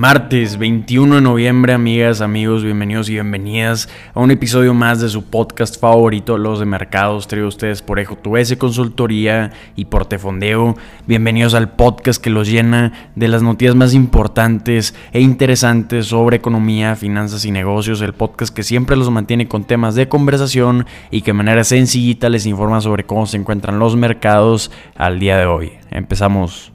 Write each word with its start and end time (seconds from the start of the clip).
Martes 0.00 0.56
21 0.56 1.16
de 1.16 1.20
noviembre, 1.20 1.74
amigas, 1.74 2.22
amigos, 2.22 2.64
bienvenidos 2.64 3.10
y 3.10 3.12
bienvenidas 3.12 3.86
a 4.14 4.20
un 4.20 4.30
episodio 4.30 4.72
más 4.72 4.98
de 5.02 5.10
su 5.10 5.24
podcast 5.24 5.78
favorito, 5.78 6.38
Los 6.38 6.58
de 6.58 6.64
Mercados, 6.64 7.28
traído 7.28 7.48
ustedes 7.48 7.82
por 7.82 7.98
Ejo 7.98 8.16
S 8.38 8.56
Consultoría 8.56 9.52
y 9.76 9.84
por 9.84 10.06
Tefondeo. 10.06 10.74
Bienvenidos 11.06 11.52
al 11.52 11.72
podcast 11.72 12.18
que 12.18 12.30
los 12.30 12.48
llena 12.48 13.10
de 13.14 13.28
las 13.28 13.42
noticias 13.42 13.74
más 13.74 13.92
importantes 13.92 14.94
e 15.12 15.20
interesantes 15.20 16.06
sobre 16.06 16.38
economía, 16.38 16.96
finanzas 16.96 17.44
y 17.44 17.50
negocios. 17.50 18.00
El 18.00 18.14
podcast 18.14 18.56
que 18.56 18.62
siempre 18.62 18.96
los 18.96 19.10
mantiene 19.10 19.48
con 19.48 19.64
temas 19.64 19.96
de 19.96 20.08
conversación 20.08 20.86
y 21.10 21.20
que 21.20 21.32
de 21.32 21.34
manera 21.34 21.62
sencillita 21.62 22.30
les 22.30 22.46
informa 22.46 22.80
sobre 22.80 23.04
cómo 23.04 23.26
se 23.26 23.36
encuentran 23.36 23.78
los 23.78 23.96
mercados 23.96 24.70
al 24.96 25.20
día 25.20 25.36
de 25.36 25.44
hoy. 25.44 25.72
Empezamos. 25.90 26.72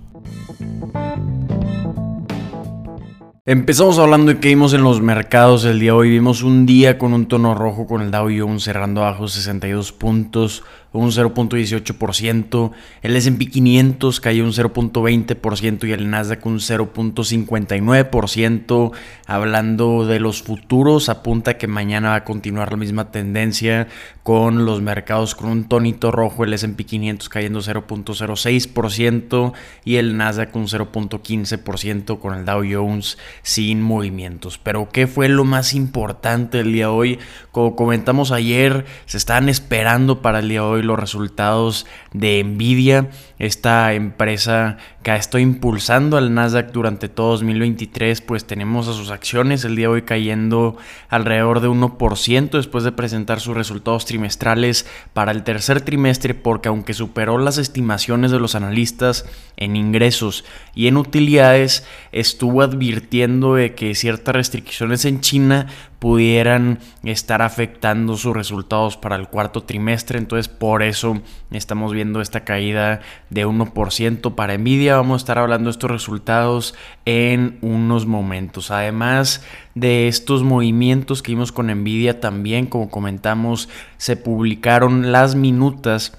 Empezamos 3.48 4.00
hablando 4.00 4.34
de 4.34 4.40
que 4.40 4.48
vimos 4.48 4.74
en 4.74 4.82
los 4.82 5.02
mercados 5.02 5.66
el 5.66 5.80
día 5.80 5.92
de 5.92 5.98
hoy. 6.00 6.10
Vimos 6.10 6.42
un 6.42 6.66
día 6.66 6.98
con 6.98 7.14
un 7.14 7.28
tono 7.28 7.54
rojo 7.54 7.86
con 7.86 8.02
el 8.02 8.10
Dow 8.10 8.28
Jones 8.36 8.64
cerrando 8.64 9.02
abajo 9.02 9.28
62 9.28 9.92
puntos, 9.92 10.64
un 10.96 11.12
0.18%. 11.12 12.72
El 13.02 13.16
SP 13.20 13.52
500 13.52 14.22
cayó 14.22 14.44
un 14.44 14.54
0.20% 14.54 15.88
y 15.88 15.92
el 15.92 16.10
Nasdaq 16.10 16.44
un 16.46 16.60
0.59%. 16.60 18.92
Hablando 19.28 20.06
de 20.06 20.20
los 20.20 20.42
futuros, 20.42 21.10
apunta 21.10 21.58
que 21.58 21.68
mañana 21.68 22.10
va 22.10 22.16
a 22.16 22.24
continuar 22.24 22.72
la 22.72 22.78
misma 22.78 23.12
tendencia 23.12 23.88
con 24.24 24.66
los 24.66 24.82
mercados 24.82 25.36
con 25.36 25.50
un 25.50 25.66
tonito 25.66 26.12
rojo. 26.12 26.44
El 26.44 26.54
SP 26.56 26.86
500 26.86 27.30
cayendo 27.30 27.60
0.06% 27.60 29.54
y 29.84 29.98
el 29.98 30.18
Nasdaq 30.18 30.56
un 30.56 30.68
0.15% 30.68 32.20
con 32.20 32.34
el 32.34 32.46
Dow 32.46 32.64
Jones 32.70 33.18
sin 33.44 33.82
movimientos. 33.82 34.58
Pero 34.58 34.90
¿qué 34.90 35.08
fue 35.08 35.28
lo 35.28 35.44
más 35.44 35.74
importante 35.74 36.62
el 36.62 36.72
día 36.72 36.86
de 36.86 36.92
hoy? 36.92 37.20
Como 37.52 37.76
comentamos 37.76 38.32
ayer, 38.32 38.86
se 39.06 39.18
estaban 39.18 39.50
esperando 39.50 40.22
para 40.22 40.40
el 40.40 40.48
día 40.50 40.62
de 40.62 40.68
hoy 40.68 40.85
los 40.86 41.00
resultados 41.00 41.86
de 42.14 42.44
Nvidia, 42.44 43.10
esta 43.38 43.94
empresa 43.94 44.78
que 45.04 45.12
ha 45.12 45.18
estado 45.18 45.40
impulsando 45.40 46.18
al 46.18 46.34
Nasdaq 46.34 46.72
durante 46.72 47.10
todo 47.10 47.32
2023, 47.32 48.22
pues 48.22 48.46
tenemos 48.46 48.88
a 48.88 48.94
sus 48.94 49.12
acciones 49.12 49.66
el 49.66 49.76
día 49.76 49.88
de 49.88 49.94
hoy 49.94 50.02
cayendo 50.04 50.78
alrededor 51.10 51.60
de 51.60 51.68
1% 51.68 52.50
después 52.52 52.84
de 52.84 52.92
presentar 52.92 53.40
sus 53.40 53.56
resultados 53.56 54.06
trimestrales 54.06 54.88
para 55.14 55.32
el 55.32 55.44
tercer 55.44 55.82
trimestre, 55.82 56.34
porque 56.34 56.70
aunque 56.70 56.94
superó 56.94 57.38
las 57.38 57.58
estimaciones 57.58 58.32
de 58.32 58.40
los 58.40 58.56
analistas 58.56 59.26
en 59.58 59.76
ingresos 59.76 60.46
y 60.74 60.88
en 60.88 60.98
utilidades, 60.98 61.86
estuvo 62.12 62.62
advirtiendo 62.62 63.56
de 63.56 63.76
que 63.76 63.96
ciertas 63.96 64.36
restricciones 64.36 65.06
en 65.06 65.22
China 65.22 65.68
pudieran 66.00 66.80
estar 67.04 67.42
afectando 67.42 68.16
sus 68.16 68.36
resultados 68.36 68.96
para 68.96 69.16
el 69.16 69.28
cuarto 69.28 69.64
trimestre. 69.64 70.20
Entonces 70.20 70.48
por 70.48 70.84
eso 70.84 71.22
estamos 71.50 71.94
viendo 71.94 72.22
esta 72.22 72.44
caída 72.44 73.02
de 73.30 73.46
1% 73.46 74.36
para 74.36 74.58
Nvidia. 74.58 74.98
Vamos 74.98 75.16
a 75.16 75.24
estar 75.24 75.38
hablando 75.38 75.66
de 75.66 75.72
estos 75.72 75.92
resultados 75.92 76.76
en 77.06 77.58
unos 77.62 78.06
momentos. 78.06 78.72
Además 78.72 79.44
de 79.74 80.08
estos 80.08 80.44
movimientos 80.44 81.22
que 81.22 81.32
vimos 81.32 81.52
con 81.52 81.68
Nvidia 81.68 82.20
también, 82.20 82.66
como 82.66 82.90
comentamos, 82.90 83.70
se 83.98 84.16
publicaron 84.18 85.12
las 85.12 85.36
minutas 85.36 86.18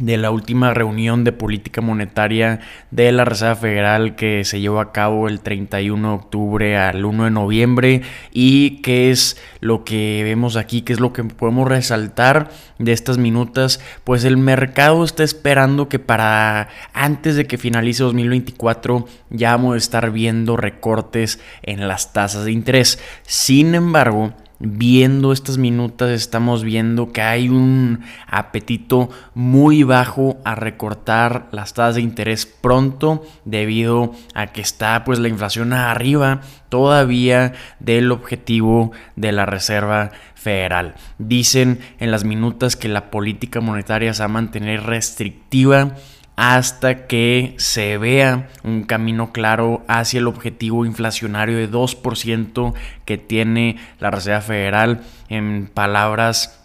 de 0.00 0.16
la 0.16 0.30
última 0.30 0.74
reunión 0.74 1.22
de 1.24 1.32
política 1.32 1.80
monetaria 1.80 2.60
de 2.90 3.12
la 3.12 3.24
Reserva 3.24 3.54
Federal 3.54 4.16
que 4.16 4.44
se 4.44 4.60
llevó 4.60 4.80
a 4.80 4.92
cabo 4.92 5.28
el 5.28 5.40
31 5.40 6.08
de 6.08 6.14
octubre 6.14 6.76
al 6.78 7.04
1 7.04 7.24
de 7.24 7.30
noviembre 7.30 8.02
y 8.32 8.80
qué 8.80 9.10
es 9.10 9.40
lo 9.60 9.84
que 9.84 10.22
vemos 10.24 10.56
aquí, 10.56 10.82
qué 10.82 10.94
es 10.94 11.00
lo 11.00 11.12
que 11.12 11.22
podemos 11.22 11.68
resaltar 11.68 12.50
de 12.78 12.92
estas 12.92 13.18
minutas, 13.18 13.80
pues 14.02 14.24
el 14.24 14.38
mercado 14.38 15.04
está 15.04 15.22
esperando 15.22 15.88
que 15.88 15.98
para 15.98 16.68
antes 16.94 17.36
de 17.36 17.46
que 17.46 17.58
finalice 17.58 18.02
2024 18.02 19.06
ya 19.28 19.50
vamos 19.52 19.74
a 19.74 19.78
estar 19.78 20.10
viendo 20.10 20.56
recortes 20.56 21.40
en 21.62 21.86
las 21.86 22.14
tasas 22.14 22.46
de 22.46 22.52
interés. 22.52 22.98
Sin 23.22 23.74
embargo, 23.74 24.32
viendo 24.60 25.32
estas 25.32 25.56
minutas 25.56 26.10
estamos 26.10 26.62
viendo 26.62 27.12
que 27.12 27.22
hay 27.22 27.48
un 27.48 28.02
apetito 28.26 29.08
muy 29.34 29.82
bajo 29.82 30.36
a 30.44 30.54
recortar 30.54 31.48
las 31.50 31.72
tasas 31.72 31.94
de 31.96 32.02
interés 32.02 32.44
pronto 32.44 33.24
debido 33.46 34.12
a 34.34 34.48
que 34.48 34.60
está 34.60 35.02
pues 35.04 35.18
la 35.18 35.28
inflación 35.28 35.72
arriba 35.72 36.42
todavía 36.68 37.54
del 37.80 38.12
objetivo 38.12 38.92
de 39.16 39.32
la 39.32 39.46
Reserva 39.46 40.12
Federal. 40.34 40.94
Dicen 41.18 41.80
en 41.98 42.10
las 42.10 42.24
minutas 42.24 42.76
que 42.76 42.88
la 42.88 43.10
política 43.10 43.60
monetaria 43.60 44.12
se 44.12 44.20
va 44.22 44.26
a 44.26 44.28
mantener 44.28 44.82
restrictiva 44.82 45.96
hasta 46.40 47.06
que 47.06 47.54
se 47.58 47.98
vea 47.98 48.48
un 48.64 48.84
camino 48.84 49.30
claro 49.30 49.84
hacia 49.88 50.20
el 50.20 50.26
objetivo 50.26 50.86
inflacionario 50.86 51.58
de 51.58 51.70
2% 51.70 52.72
que 53.04 53.18
tiene 53.18 53.76
la 53.98 54.10
Reserva 54.10 54.40
Federal. 54.40 55.02
En 55.28 55.66
palabras 55.66 56.58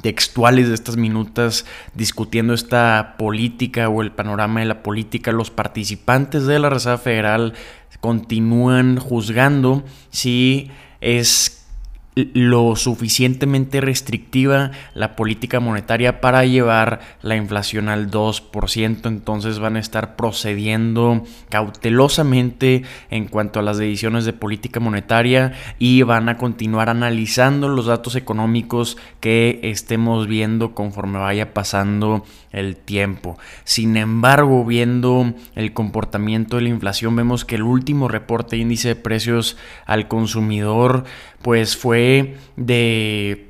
textuales 0.00 0.68
de 0.68 0.74
estas 0.74 0.96
minutas 0.96 1.66
discutiendo 1.92 2.54
esta 2.54 3.16
política 3.18 3.90
o 3.90 4.00
el 4.00 4.12
panorama 4.12 4.60
de 4.60 4.66
la 4.66 4.82
política, 4.82 5.30
los 5.30 5.50
participantes 5.50 6.46
de 6.46 6.58
la 6.58 6.70
Reserva 6.70 6.96
Federal 6.96 7.52
continúan 8.00 8.98
juzgando 8.98 9.84
si 10.08 10.70
es 11.02 11.57
lo 12.34 12.76
suficientemente 12.76 13.80
restrictiva 13.80 14.70
la 14.94 15.16
política 15.16 15.60
monetaria 15.60 16.20
para 16.20 16.44
llevar 16.44 17.00
la 17.22 17.36
inflación 17.36 17.88
al 17.88 18.10
2%, 18.10 19.06
entonces 19.06 19.58
van 19.58 19.76
a 19.76 19.80
estar 19.80 20.16
procediendo 20.16 21.22
cautelosamente 21.48 22.82
en 23.10 23.26
cuanto 23.26 23.60
a 23.60 23.62
las 23.62 23.78
decisiones 23.78 24.24
de 24.24 24.32
política 24.32 24.80
monetaria 24.80 25.52
y 25.78 26.02
van 26.02 26.28
a 26.28 26.36
continuar 26.36 26.88
analizando 26.88 27.68
los 27.68 27.86
datos 27.86 28.16
económicos 28.16 28.96
que 29.20 29.60
estemos 29.62 30.26
viendo 30.26 30.74
conforme 30.74 31.18
vaya 31.18 31.54
pasando 31.54 32.24
el 32.52 32.76
tiempo. 32.76 33.38
Sin 33.64 33.96
embargo, 33.96 34.64
viendo 34.64 35.34
el 35.54 35.72
comportamiento 35.72 36.56
de 36.56 36.62
la 36.62 36.68
inflación, 36.70 37.14
vemos 37.14 37.44
que 37.44 37.56
el 37.56 37.62
último 37.62 38.08
reporte 38.08 38.56
índice 38.56 38.88
de 38.88 38.96
precios 38.96 39.56
al 39.86 40.08
consumidor 40.08 41.04
pues 41.42 41.76
fue 41.76 42.07
de 42.56 43.46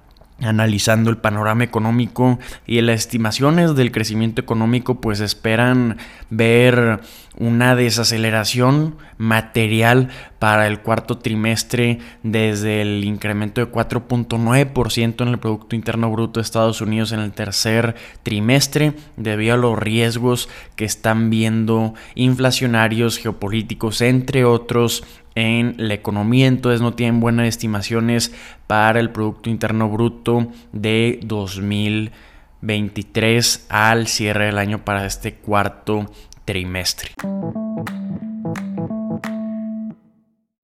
analizando 0.41 1.09
el 1.09 1.17
panorama 1.17 1.63
económico 1.63 2.39
y 2.65 2.81
las 2.81 3.01
estimaciones 3.01 3.75
del 3.75 3.91
crecimiento 3.91 4.41
económico 4.41 4.99
pues 4.99 5.19
esperan 5.19 5.97
ver 6.29 6.99
una 7.41 7.75
desaceleración 7.75 8.95
material 9.17 10.07
para 10.37 10.67
el 10.67 10.81
cuarto 10.81 11.17
trimestre 11.17 11.97
desde 12.21 12.83
el 12.83 13.03
incremento 13.03 13.61
de 13.61 13.71
4.9% 13.71 15.23
en 15.23 15.27
el 15.27 15.39
Producto 15.39 15.75
Interno 15.75 16.11
Bruto 16.11 16.39
de 16.39 16.43
Estados 16.43 16.81
Unidos 16.81 17.13
en 17.13 17.19
el 17.19 17.31
tercer 17.31 17.95
trimestre 18.21 18.93
debido 19.17 19.55
a 19.55 19.57
los 19.57 19.79
riesgos 19.79 20.49
que 20.75 20.85
están 20.85 21.31
viendo 21.31 21.95
inflacionarios, 22.13 23.17
geopolíticos, 23.17 24.01
entre 24.01 24.45
otros 24.45 25.03
en 25.33 25.73
la 25.77 25.95
economía, 25.95 26.45
entonces 26.45 26.81
no 26.81 26.93
tienen 26.93 27.21
buenas 27.21 27.47
estimaciones 27.47 28.35
para 28.67 28.99
el 28.99 29.09
Producto 29.09 29.49
Interno 29.49 29.89
Bruto 29.89 30.49
de 30.73 31.19
2023 31.23 33.65
al 33.69 34.05
cierre 34.05 34.45
del 34.45 34.59
año 34.59 34.85
para 34.85 35.07
este 35.07 35.33
cuarto 35.33 36.05
trimestre. 36.51 37.11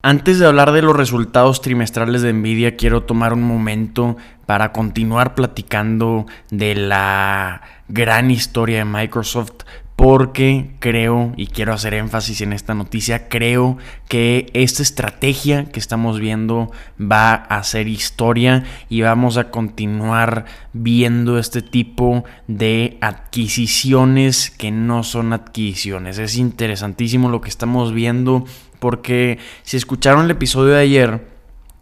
Antes 0.02 0.38
de 0.38 0.46
hablar 0.46 0.72
de 0.72 0.82
los 0.82 0.94
resultados 0.94 1.62
trimestrales 1.62 2.20
de 2.20 2.32
Nvidia, 2.34 2.76
quiero 2.76 3.04
tomar 3.04 3.32
un 3.32 3.42
momento 3.42 4.18
para 4.44 4.70
continuar 4.72 5.34
platicando 5.34 6.26
de 6.50 6.74
la 6.74 7.62
gran 7.88 8.30
historia 8.30 8.78
de 8.78 8.84
Microsoft 8.84 9.64
porque 9.98 10.70
creo, 10.78 11.32
y 11.36 11.48
quiero 11.48 11.72
hacer 11.72 11.92
énfasis 11.92 12.40
en 12.40 12.52
esta 12.52 12.72
noticia, 12.72 13.28
creo 13.28 13.78
que 14.06 14.46
esta 14.54 14.80
estrategia 14.80 15.64
que 15.64 15.80
estamos 15.80 16.20
viendo 16.20 16.70
va 17.00 17.34
a 17.34 17.60
ser 17.64 17.88
historia 17.88 18.62
y 18.88 19.00
vamos 19.00 19.38
a 19.38 19.50
continuar 19.50 20.44
viendo 20.72 21.36
este 21.36 21.62
tipo 21.62 22.22
de 22.46 22.96
adquisiciones 23.00 24.52
que 24.52 24.70
no 24.70 25.02
son 25.02 25.32
adquisiciones. 25.32 26.18
Es 26.18 26.36
interesantísimo 26.36 27.28
lo 27.28 27.40
que 27.40 27.48
estamos 27.48 27.92
viendo 27.92 28.44
porque 28.78 29.40
si 29.64 29.76
escucharon 29.76 30.26
el 30.26 30.30
episodio 30.30 30.74
de 30.74 30.80
ayer, 30.80 31.26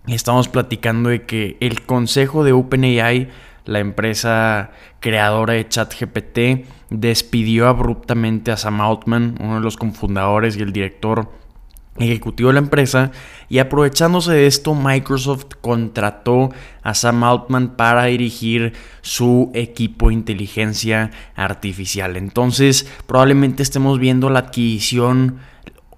estamos 0.07 0.49
platicando 0.49 1.11
de 1.11 1.27
que 1.27 1.59
el 1.61 1.83
consejo 1.83 2.45
de 2.45 2.53
OpenAI 2.53 3.29
la 3.67 3.81
empresa 3.81 4.71
creadora 5.01 5.55
de 5.55 5.69
ChatGPT, 5.69 6.67
despidió 6.91 7.69
abruptamente 7.69 8.51
a 8.53 8.57
Sam 8.57 8.81
Altman, 8.81 9.37
uno 9.41 9.57
de 9.57 9.61
los 9.61 9.77
cofundadores 9.77 10.57
y 10.57 10.63
el 10.63 10.73
director 10.73 11.31
ejecutivo 11.99 12.49
de 12.49 12.55
la 12.55 12.61
empresa, 12.61 13.11
y 13.49 13.59
aprovechándose 13.59 14.33
de 14.33 14.47
esto, 14.47 14.75
Microsoft 14.75 15.47
contrató 15.61 16.51
a 16.83 16.95
Sam 16.95 17.25
Altman 17.25 17.77
para 17.77 18.05
dirigir 18.05 18.75
su 19.01 19.51
equipo 19.55 20.09
de 20.09 20.15
inteligencia 20.15 21.11
artificial. 21.35 22.17
Entonces, 22.17 22.87
probablemente 23.07 23.63
estemos 23.63 23.99
viendo 23.99 24.31
la 24.31 24.41
adquisición 24.41 25.39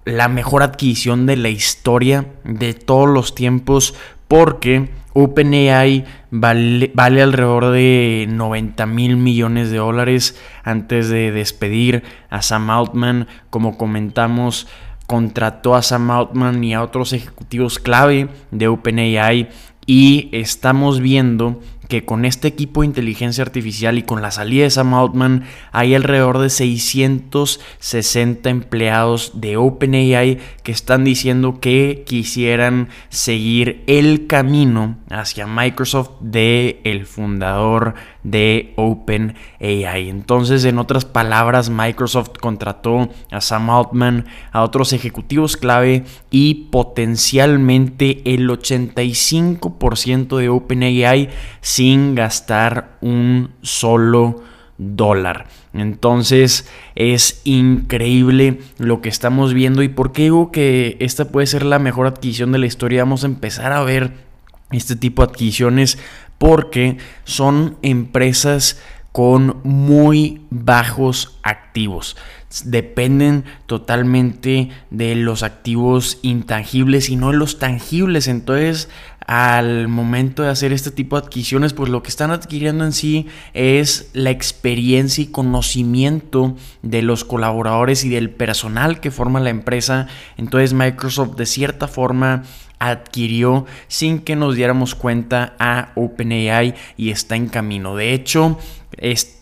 la 0.05 0.27
mejor 0.27 0.63
adquisición 0.63 1.25
de 1.25 1.37
la 1.37 1.49
historia 1.49 2.25
de 2.43 2.73
todos 2.73 3.07
los 3.07 3.35
tiempos 3.35 3.93
porque 4.29 4.89
OpenAI 5.13 6.05
vale, 6.31 6.91
alrededor 6.95 7.71
de 7.71 8.27
90 8.29 8.85
mil 8.85 9.17
millones 9.17 9.71
de 9.71 9.77
dólares 9.77 10.39
antes 10.63 11.09
de 11.09 11.31
despedir 11.31 12.03
a 12.29 12.41
Sam 12.41 12.69
Altman. 12.69 13.27
Como 13.49 13.77
comentamos, 13.77 14.67
contrató 15.07 15.75
a 15.75 15.81
Sam 15.81 16.11
Altman 16.11 16.63
y 16.63 16.75
a 16.75 16.83
otros 16.83 17.11
ejecutivos 17.11 17.79
clave 17.79 18.29
de 18.51 18.67
OpenAI 18.67 19.49
y 19.85 20.29
estamos 20.31 20.99
viendo 20.99 21.59
que 21.89 22.05
con 22.05 22.23
este 22.23 22.47
equipo 22.47 22.81
de 22.81 22.87
inteligencia 22.87 23.43
artificial 23.43 23.97
y 23.97 24.03
con 24.03 24.21
la 24.21 24.29
salida 24.29 24.63
de 24.63 24.69
Sam 24.69 24.93
Altman 24.93 25.43
hay 25.71 25.95
alrededor 25.95 26.37
de 26.37 26.51
660 26.51 28.49
empleados 28.49 29.41
de 29.41 29.57
OpenAI 29.57 30.37
que 30.63 30.71
están 30.71 31.03
diciendo 31.03 31.59
que 31.59 32.03
quisieran 32.05 32.89
seguir 33.09 33.83
el 33.87 34.27
camino 34.27 34.97
hacia 35.09 35.47
Microsoft 35.47 36.11
de 36.21 36.79
el 36.83 37.07
fundador 37.07 37.95
de 38.23 38.73
OpenAI. 38.75 40.09
Entonces, 40.09 40.65
en 40.65 40.79
otras 40.79 41.05
palabras, 41.05 41.69
Microsoft 41.69 42.31
contrató 42.39 43.09
a 43.31 43.41
Sam 43.41 43.69
Altman, 43.69 44.25
a 44.51 44.63
otros 44.63 44.93
ejecutivos 44.93 45.57
clave 45.57 46.03
y 46.29 46.69
potencialmente 46.71 48.21
el 48.25 48.49
85% 48.49 50.37
de 50.37 50.49
OpenAI 50.49 51.29
sin 51.61 52.15
gastar 52.15 52.97
un 53.01 53.51
solo 53.61 54.41
dólar. 54.79 55.47
Entonces 55.73 56.67
es 56.95 57.41
increíble 57.43 58.59
lo 58.79 59.01
que 59.01 59.09
estamos 59.09 59.53
viendo 59.53 59.83
y 59.83 59.89
por 59.89 60.13
qué 60.13 60.23
digo 60.23 60.51
que 60.51 60.97
esta 60.99 61.25
puede 61.25 61.45
ser 61.45 61.63
la 61.63 61.77
mejor 61.77 62.07
adquisición 62.07 62.51
de 62.51 62.59
la 62.59 62.65
historia. 62.65 63.03
Vamos 63.03 63.23
a 63.23 63.27
empezar 63.27 63.71
a 63.71 63.83
ver 63.83 64.28
este 64.71 64.95
tipo 64.95 65.25
de 65.25 65.31
adquisiciones 65.31 65.97
porque 66.37 66.97
son 67.25 67.77
empresas 67.81 68.79
con 69.11 69.59
muy 69.63 70.41
bajos 70.49 71.39
activos. 71.43 72.15
Dependen 72.63 73.43
totalmente 73.65 74.69
de 74.89 75.15
los 75.15 75.43
activos 75.43 76.19
intangibles 76.21 77.09
y 77.09 77.15
no 77.15 77.31
de 77.31 77.37
los 77.37 77.59
tangibles. 77.59 78.27
Entonces, 78.27 78.89
al 79.27 79.87
momento 79.87 80.41
de 80.41 80.49
hacer 80.49 80.73
este 80.73 80.89
tipo 80.89 81.15
de 81.19 81.27
adquisiciones, 81.27 81.73
pues 81.73 81.89
lo 81.91 82.01
que 82.01 82.09
están 82.09 82.31
adquiriendo 82.31 82.83
en 82.85 82.93
sí 82.93 83.27
es 83.53 84.09
la 84.13 84.31
experiencia 84.31 85.23
y 85.23 85.27
conocimiento 85.27 86.55
de 86.81 87.03
los 87.03 87.25
colaboradores 87.25 88.03
y 88.05 88.09
del 88.09 88.31
personal 88.31 88.99
que 88.99 89.11
forma 89.11 89.39
la 89.39 89.51
empresa. 89.51 90.07
Entonces, 90.37 90.73
Microsoft 90.73 91.35
de 91.35 91.45
cierta 91.45 91.87
forma 91.87 92.43
adquirió 92.79 93.65
sin 93.87 94.19
que 94.19 94.35
nos 94.35 94.55
diéramos 94.55 94.95
cuenta 94.95 95.53
a 95.59 95.91
OpenAI 95.95 96.73
y 96.97 97.11
está 97.11 97.35
en 97.35 97.47
camino. 97.47 97.95
De 97.95 98.13
hecho, 98.13 98.57
es 98.97 99.41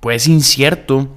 pues 0.00 0.26
incierto 0.26 1.08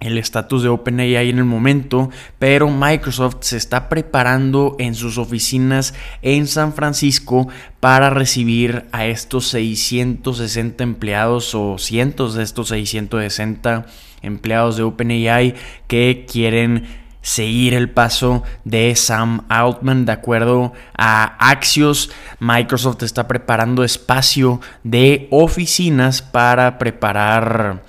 el 0.00 0.18
estatus 0.18 0.62
de 0.62 0.68
OpenAI 0.68 1.30
en 1.30 1.38
el 1.38 1.44
momento, 1.44 2.10
pero 2.38 2.68
Microsoft 2.68 3.38
se 3.40 3.56
está 3.56 3.88
preparando 3.88 4.76
en 4.78 4.94
sus 4.94 5.16
oficinas 5.16 5.94
en 6.20 6.46
San 6.46 6.74
Francisco 6.74 7.48
para 7.80 8.10
recibir 8.10 8.84
a 8.92 9.06
estos 9.06 9.48
660 9.48 10.84
empleados 10.84 11.54
o 11.54 11.78
cientos 11.78 12.34
de 12.34 12.42
estos 12.42 12.68
660 12.68 13.86
empleados 14.20 14.76
de 14.76 14.82
OpenAI 14.82 15.54
que 15.86 16.26
quieren 16.30 17.03
seguir 17.24 17.72
el 17.72 17.90
paso 17.90 18.42
de 18.64 18.94
Sam 18.94 19.46
Altman. 19.48 20.04
De 20.04 20.12
acuerdo 20.12 20.74
a 20.96 21.36
Axios, 21.50 22.10
Microsoft 22.38 23.02
está 23.02 23.26
preparando 23.26 23.82
espacio 23.82 24.60
de 24.84 25.26
oficinas 25.30 26.20
para 26.20 26.78
preparar 26.78 27.82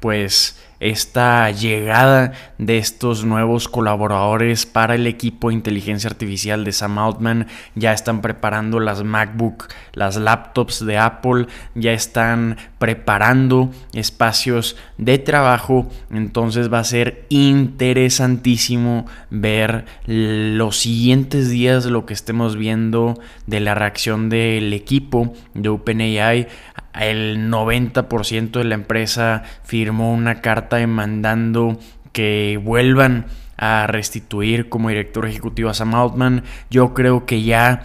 pues 0.00 0.58
esta 0.80 1.50
llegada 1.50 2.32
de 2.58 2.78
estos 2.78 3.24
nuevos 3.24 3.68
colaboradores 3.68 4.64
para 4.64 4.94
el 4.94 5.06
equipo 5.06 5.48
de 5.48 5.54
inteligencia 5.54 6.08
artificial 6.08 6.64
de 6.64 6.72
Sam 6.72 6.98
Altman. 6.98 7.46
Ya 7.74 7.92
están 7.92 8.22
preparando 8.22 8.80
las 8.80 9.04
MacBook, 9.04 9.68
las 9.92 10.16
laptops 10.16 10.84
de 10.84 10.98
Apple, 10.98 11.46
ya 11.74 11.92
están 11.92 12.56
preparando 12.78 13.70
espacios 13.92 14.76
de 14.96 15.18
trabajo. 15.18 15.88
Entonces 16.10 16.72
va 16.72 16.78
a 16.78 16.84
ser 16.84 17.26
interesantísimo 17.28 19.06
ver 19.28 19.84
los 20.06 20.78
siguientes 20.78 21.50
días 21.50 21.84
lo 21.84 22.06
que 22.06 22.14
estemos 22.14 22.56
viendo 22.56 23.20
de 23.46 23.60
la 23.60 23.74
reacción 23.74 24.30
del 24.30 24.72
equipo 24.72 25.34
de 25.54 25.68
OpenAI 25.68 26.48
el 26.94 27.50
90% 27.50 28.50
de 28.50 28.64
la 28.64 28.74
empresa 28.74 29.42
firmó 29.64 30.12
una 30.12 30.40
carta 30.40 30.76
demandando 30.76 31.78
que 32.12 32.60
vuelvan 32.62 33.26
a 33.56 33.86
restituir 33.86 34.68
como 34.68 34.88
director 34.88 35.26
ejecutivo 35.26 35.70
a 35.70 35.74
Sam 35.74 35.94
Altman. 35.94 36.44
Yo 36.70 36.94
creo 36.94 37.26
que 37.26 37.42
ya 37.42 37.82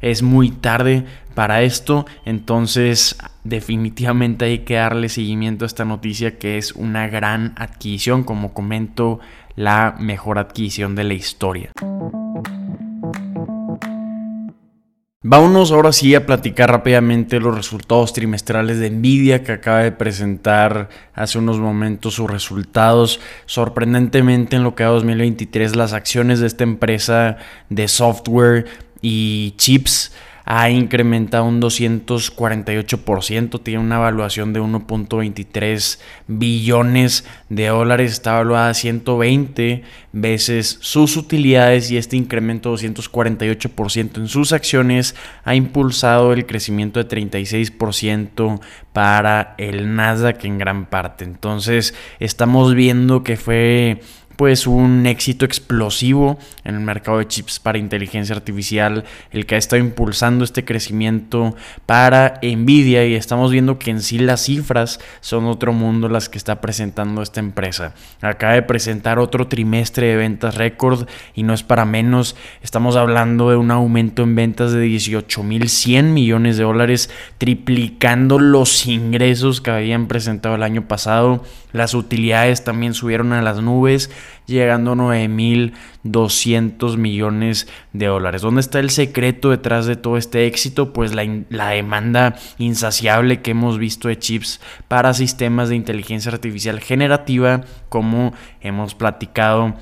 es 0.00 0.22
muy 0.22 0.50
tarde 0.50 1.04
para 1.34 1.62
esto, 1.62 2.06
entonces 2.24 3.18
definitivamente 3.44 4.46
hay 4.46 4.60
que 4.60 4.74
darle 4.74 5.08
seguimiento 5.08 5.64
a 5.64 5.66
esta 5.66 5.84
noticia 5.84 6.38
que 6.38 6.58
es 6.58 6.72
una 6.72 7.08
gran 7.08 7.52
adquisición, 7.56 8.24
como 8.24 8.54
comento, 8.54 9.20
la 9.54 9.96
mejor 9.98 10.38
adquisición 10.38 10.94
de 10.94 11.04
la 11.04 11.14
historia. 11.14 11.70
Vámonos 15.28 15.72
ahora 15.72 15.92
sí 15.92 16.14
a 16.14 16.24
platicar 16.24 16.70
rápidamente 16.70 17.40
los 17.40 17.52
resultados 17.52 18.12
trimestrales 18.12 18.78
de 18.78 18.90
Nvidia 18.90 19.42
que 19.42 19.50
acaba 19.50 19.80
de 19.80 19.90
presentar 19.90 20.88
hace 21.14 21.38
unos 21.38 21.58
momentos 21.58 22.14
sus 22.14 22.30
resultados. 22.30 23.18
Sorprendentemente 23.44 24.54
en 24.54 24.62
lo 24.62 24.76
que 24.76 24.84
a 24.84 24.86
2023 24.86 25.74
las 25.74 25.94
acciones 25.94 26.38
de 26.38 26.46
esta 26.46 26.62
empresa 26.62 27.38
de 27.70 27.88
software 27.88 28.66
y 29.02 29.54
chips 29.56 30.12
ha 30.48 30.70
incrementado 30.70 31.44
un 31.44 31.60
248%, 31.60 33.60
tiene 33.64 33.80
una 33.80 33.96
evaluación 33.96 34.52
de 34.52 34.60
1.23 34.60 35.98
billones 36.28 37.24
de 37.48 37.66
dólares, 37.66 38.12
está 38.12 38.34
evaluada 38.34 38.68
a 38.68 38.74
120 38.74 39.82
veces 40.12 40.78
sus 40.80 41.16
utilidades 41.16 41.90
y 41.90 41.96
este 41.96 42.16
incremento 42.16 42.76
de 42.76 42.88
248% 42.88 44.18
en 44.18 44.28
sus 44.28 44.52
acciones 44.52 45.16
ha 45.42 45.56
impulsado 45.56 46.32
el 46.32 46.46
crecimiento 46.46 47.02
de 47.02 47.08
36% 47.08 48.60
para 48.92 49.56
el 49.58 49.96
Nasdaq 49.96 50.44
en 50.44 50.58
gran 50.58 50.86
parte. 50.86 51.24
Entonces 51.24 51.92
estamos 52.20 52.74
viendo 52.74 53.24
que 53.24 53.36
fue 53.36 54.00
pues 54.36 54.66
un 54.66 55.06
éxito 55.06 55.44
explosivo 55.44 56.38
en 56.64 56.74
el 56.74 56.80
mercado 56.80 57.18
de 57.18 57.26
chips 57.26 57.58
para 57.58 57.78
inteligencia 57.78 58.36
artificial, 58.36 59.04
el 59.30 59.46
que 59.46 59.54
ha 59.54 59.58
estado 59.58 59.80
impulsando 59.80 60.44
este 60.44 60.64
crecimiento 60.64 61.56
para 61.86 62.38
Nvidia 62.42 63.06
y 63.06 63.14
estamos 63.14 63.50
viendo 63.50 63.78
que 63.78 63.90
en 63.90 64.00
sí 64.00 64.18
las 64.18 64.42
cifras 64.42 65.00
son 65.20 65.46
otro 65.46 65.72
mundo 65.72 66.08
las 66.08 66.28
que 66.28 66.38
está 66.38 66.60
presentando 66.60 67.22
esta 67.22 67.40
empresa. 67.40 67.94
Acaba 68.20 68.52
de 68.52 68.62
presentar 68.62 69.18
otro 69.18 69.48
trimestre 69.48 70.08
de 70.08 70.16
ventas 70.16 70.54
récord 70.54 71.08
y 71.34 71.42
no 71.42 71.54
es 71.54 71.62
para 71.62 71.84
menos, 71.84 72.36
estamos 72.62 72.96
hablando 72.96 73.50
de 73.50 73.56
un 73.56 73.70
aumento 73.70 74.22
en 74.22 74.34
ventas 74.34 74.72
de 74.72 74.86
18.100 74.86 76.02
millones 76.04 76.56
de 76.56 76.64
dólares, 76.64 77.10
triplicando 77.38 78.38
los 78.38 78.86
ingresos 78.86 79.60
que 79.60 79.70
habían 79.70 80.06
presentado 80.06 80.54
el 80.54 80.62
año 80.62 80.88
pasado. 80.88 81.44
Las 81.72 81.94
utilidades 81.94 82.64
también 82.64 82.94
subieron 82.94 83.32
a 83.32 83.42
las 83.42 83.60
nubes, 83.60 84.10
llegando 84.46 84.92
a 84.92 84.96
9.200 84.96 86.96
millones 86.96 87.68
de 87.92 88.06
dólares. 88.06 88.42
¿Dónde 88.42 88.60
está 88.60 88.80
el 88.80 88.90
secreto 88.90 89.50
detrás 89.50 89.86
de 89.86 89.96
todo 89.96 90.16
este 90.16 90.46
éxito? 90.46 90.92
Pues 90.92 91.14
la, 91.14 91.24
la, 91.48 91.70
demanda 91.70 92.36
insaciable 92.58 93.42
que 93.42 93.52
hemos 93.52 93.78
visto 93.78 94.08
de 94.08 94.18
chips 94.18 94.60
para 94.88 95.14
sistemas 95.14 95.68
de 95.68 95.76
inteligencia 95.76 96.32
artificial 96.32 96.80
generativa, 96.80 97.62
como 97.88 98.34
hemos 98.60 98.94
platicado 98.94 99.74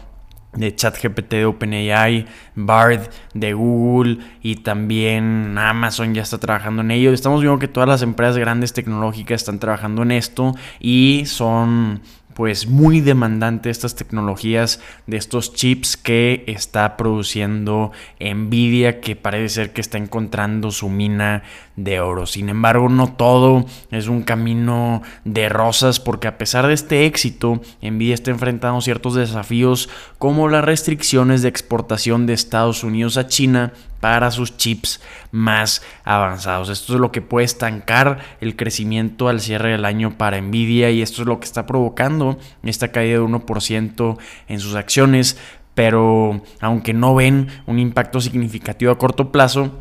de 0.56 0.74
ChatGPT 0.74 1.30
de 1.30 1.46
OpenAI, 1.46 2.26
Bard 2.54 3.08
de 3.34 3.52
Google 3.52 4.18
y 4.42 4.56
también 4.56 5.56
Amazon 5.58 6.14
ya 6.14 6.22
está 6.22 6.38
trabajando 6.38 6.82
en 6.82 6.90
ello. 6.90 7.12
Estamos 7.12 7.40
viendo 7.40 7.58
que 7.58 7.68
todas 7.68 7.88
las 7.88 8.02
empresas 8.02 8.38
grandes 8.38 8.72
tecnológicas 8.72 9.42
están 9.42 9.58
trabajando 9.58 10.02
en 10.02 10.12
esto 10.12 10.54
y 10.80 11.24
son 11.26 12.02
pues 12.34 12.66
muy 12.66 13.00
demandante 13.00 13.70
estas 13.70 13.94
tecnologías 13.94 14.80
de 15.06 15.16
estos 15.16 15.54
chips 15.54 15.96
que 15.96 16.44
está 16.46 16.96
produciendo 16.96 17.92
Nvidia 18.20 19.00
que 19.00 19.16
parece 19.16 19.54
ser 19.54 19.72
que 19.72 19.80
está 19.80 19.98
encontrando 19.98 20.70
su 20.70 20.88
mina 20.88 21.42
de 21.76 22.00
oro. 22.00 22.26
Sin 22.26 22.48
embargo, 22.48 22.88
no 22.88 23.12
todo 23.12 23.66
es 23.90 24.08
un 24.08 24.22
camino 24.22 25.02
de 25.24 25.48
rosas 25.48 26.00
porque 26.00 26.28
a 26.28 26.38
pesar 26.38 26.66
de 26.66 26.74
este 26.74 27.06
éxito, 27.06 27.60
Nvidia 27.82 28.14
está 28.14 28.30
enfrentando 28.30 28.80
ciertos 28.80 29.14
desafíos 29.14 29.88
como 30.18 30.48
las 30.48 30.64
restricciones 30.64 31.42
de 31.42 31.48
exportación 31.48 32.26
de 32.26 32.34
Estados 32.34 32.84
Unidos 32.84 33.16
a 33.16 33.26
China 33.26 33.72
para 34.04 34.30
sus 34.30 34.58
chips 34.58 35.00
más 35.32 35.80
avanzados. 36.04 36.68
Esto 36.68 36.92
es 36.92 37.00
lo 37.00 37.10
que 37.10 37.22
puede 37.22 37.46
estancar 37.46 38.18
el 38.42 38.54
crecimiento 38.54 39.28
al 39.28 39.40
cierre 39.40 39.70
del 39.70 39.86
año 39.86 40.18
para 40.18 40.38
Nvidia 40.38 40.90
y 40.90 41.00
esto 41.00 41.22
es 41.22 41.26
lo 41.26 41.40
que 41.40 41.46
está 41.46 41.64
provocando 41.64 42.38
esta 42.62 42.88
caída 42.88 43.14
de 43.14 43.24
1% 43.24 44.18
en 44.48 44.60
sus 44.60 44.74
acciones. 44.74 45.38
Pero 45.72 46.42
aunque 46.60 46.92
no 46.92 47.14
ven 47.14 47.48
un 47.64 47.78
impacto 47.78 48.20
significativo 48.20 48.92
a 48.92 48.98
corto 48.98 49.32
plazo, 49.32 49.72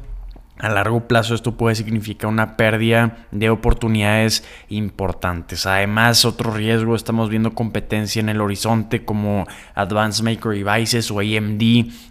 a 0.60 0.70
largo 0.70 1.08
plazo 1.08 1.34
esto 1.34 1.58
puede 1.58 1.76
significar 1.76 2.30
una 2.30 2.56
pérdida 2.56 3.26
de 3.32 3.50
oportunidades 3.50 4.44
importantes. 4.70 5.66
Además, 5.66 6.26
otro 6.26 6.54
riesgo, 6.54 6.96
estamos 6.96 7.30
viendo 7.30 7.56
competencia 7.56 8.20
en 8.20 8.30
el 8.30 8.40
horizonte 8.40 9.04
como 9.04 9.48
Advanced 9.74 10.24
Micro 10.24 10.52
Devices 10.52 11.10
o 11.10 11.20
AMD, 11.20 11.60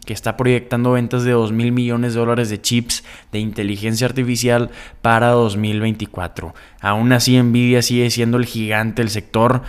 que 0.05 0.13
está 0.13 0.37
proyectando 0.37 0.93
ventas 0.93 1.23
de 1.23 1.31
2 1.33 1.53
mil 1.53 1.71
millones 1.71 2.15
de 2.15 2.21
dólares 2.21 2.51
de 2.51 2.61
chips 2.61 3.05
de 3.31 3.39
inteligencia 3.39 4.09
artificial 4.09 4.71
para 5.03 5.29
2024. 5.29 6.53
Aún 6.81 7.13
así, 7.13 7.41
Nvidia 7.41 7.81
sigue 7.81 8.11
siendo 8.11 8.39
el 8.39 8.47
gigante 8.47 9.03
del 9.03 9.11
sector. 9.11 9.63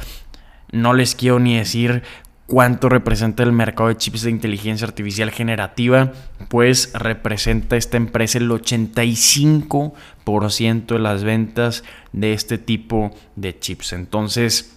No 0.72 0.94
les 0.94 1.14
quiero 1.14 1.40
ni 1.40 1.56
decir 1.58 2.02
cuánto 2.48 2.90
representa 2.90 3.44
el 3.44 3.52
mercado 3.52 3.90
de 3.90 3.98
chips 3.98 4.24
de 4.24 4.32
inteligencia 4.32 4.88
artificial 4.88 5.30
generativa, 5.32 6.14
pues 6.50 6.92
representa 6.94 7.78
esta 7.78 7.98
empresa 7.98 8.38
el 8.38 8.50
85% 8.50 10.86
de 10.86 11.00
las 11.00 11.24
ventas 11.24 11.84
de 12.12 12.34
este 12.34 12.58
tipo 12.58 13.12
de 13.36 13.58
chips. 13.58 13.94
Entonces, 13.94 14.76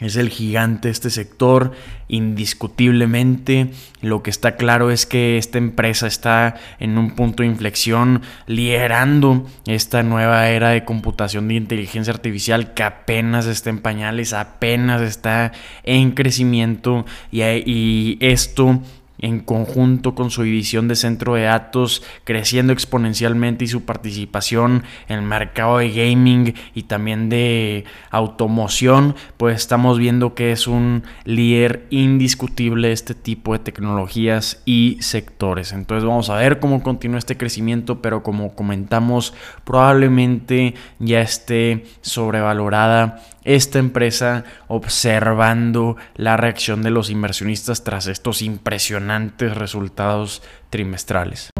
es 0.00 0.16
el 0.16 0.28
gigante 0.28 0.90
este 0.90 1.10
sector, 1.10 1.72
indiscutiblemente. 2.08 3.70
Lo 4.02 4.22
que 4.22 4.30
está 4.30 4.56
claro 4.56 4.90
es 4.90 5.06
que 5.06 5.38
esta 5.38 5.58
empresa 5.58 6.06
está 6.06 6.56
en 6.78 6.98
un 6.98 7.14
punto 7.14 7.42
de 7.42 7.48
inflexión, 7.48 8.22
liderando 8.46 9.46
esta 9.66 10.02
nueva 10.02 10.48
era 10.48 10.70
de 10.70 10.84
computación 10.84 11.48
de 11.48 11.54
inteligencia 11.54 12.12
artificial 12.12 12.74
que 12.74 12.82
apenas 12.82 13.46
está 13.46 13.70
en 13.70 13.78
pañales, 13.78 14.32
apenas 14.32 15.00
está 15.02 15.52
en 15.82 16.12
crecimiento 16.12 17.06
y, 17.30 17.42
y 17.42 18.18
esto 18.20 18.82
en 19.18 19.40
conjunto 19.40 20.14
con 20.14 20.30
su 20.30 20.42
división 20.42 20.88
de 20.88 20.96
centro 20.96 21.34
de 21.34 21.42
datos 21.42 22.02
creciendo 22.24 22.72
exponencialmente 22.72 23.64
y 23.64 23.68
su 23.68 23.84
participación 23.84 24.84
en 25.08 25.18
el 25.18 25.24
mercado 25.24 25.78
de 25.78 25.90
gaming 25.90 26.54
y 26.74 26.84
también 26.84 27.28
de 27.28 27.84
automoción, 28.10 29.14
pues 29.36 29.56
estamos 29.56 29.98
viendo 29.98 30.34
que 30.34 30.52
es 30.52 30.66
un 30.66 31.04
líder 31.24 31.86
indiscutible 31.90 32.92
este 32.92 33.14
tipo 33.14 33.52
de 33.52 33.58
tecnologías 33.60 34.62
y 34.64 34.98
sectores. 35.00 35.72
Entonces 35.72 36.04
vamos 36.04 36.30
a 36.30 36.36
ver 36.36 36.60
cómo 36.60 36.82
continúa 36.82 37.18
este 37.18 37.36
crecimiento, 37.36 38.02
pero 38.02 38.22
como 38.22 38.54
comentamos, 38.54 39.34
probablemente 39.64 40.74
ya 40.98 41.20
esté 41.20 41.84
sobrevalorada 42.00 43.22
esta 43.46 43.78
empresa 43.78 44.44
observando 44.68 45.96
la 46.16 46.36
reacción 46.36 46.82
de 46.82 46.90
los 46.90 47.08
inversionistas 47.08 47.84
tras 47.84 48.08
estos 48.08 48.42
impresionantes 48.42 49.56
resultados 49.56 50.42
trimestrales. 50.68 51.50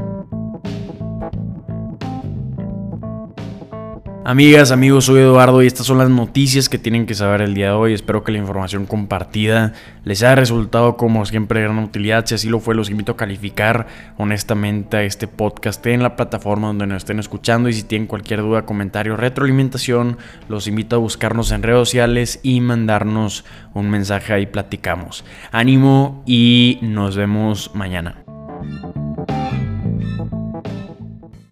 Amigas, 4.28 4.72
amigos, 4.72 5.04
soy 5.04 5.20
Eduardo 5.20 5.62
y 5.62 5.68
estas 5.68 5.86
son 5.86 5.98
las 5.98 6.10
noticias 6.10 6.68
que 6.68 6.78
tienen 6.78 7.06
que 7.06 7.14
saber 7.14 7.42
el 7.42 7.54
día 7.54 7.66
de 7.66 7.72
hoy. 7.74 7.94
Espero 7.94 8.24
que 8.24 8.32
la 8.32 8.38
información 8.38 8.84
compartida 8.84 9.72
les 10.02 10.20
haya 10.24 10.34
resultado 10.34 10.96
como 10.96 11.24
siempre 11.26 11.60
de 11.60 11.66
gran 11.66 11.78
utilidad. 11.78 12.26
Si 12.26 12.34
así 12.34 12.48
lo 12.48 12.58
fue, 12.58 12.74
los 12.74 12.90
invito 12.90 13.12
a 13.12 13.16
calificar 13.16 13.86
honestamente 14.16 14.96
a 14.96 15.04
este 15.04 15.28
podcast 15.28 15.86
en 15.86 16.02
la 16.02 16.16
plataforma 16.16 16.66
donde 16.66 16.88
nos 16.88 17.04
estén 17.04 17.20
escuchando. 17.20 17.68
Y 17.68 17.72
si 17.72 17.84
tienen 17.84 18.08
cualquier 18.08 18.40
duda, 18.40 18.66
comentario, 18.66 19.16
retroalimentación, 19.16 20.18
los 20.48 20.66
invito 20.66 20.96
a 20.96 20.98
buscarnos 20.98 21.52
en 21.52 21.62
redes 21.62 21.78
sociales 21.78 22.40
y 22.42 22.60
mandarnos 22.60 23.44
un 23.74 23.90
mensaje 23.90 24.32
ahí 24.32 24.46
platicamos. 24.46 25.24
Ánimo 25.52 26.24
y 26.26 26.80
nos 26.82 27.16
vemos 27.16 27.70
mañana. 27.74 28.24